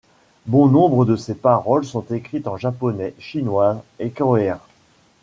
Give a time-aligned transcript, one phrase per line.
[0.47, 4.59] Bon nombre de ces paroles sont écrites en japonais, chinois et coréen.